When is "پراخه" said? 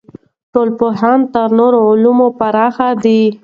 2.39-2.89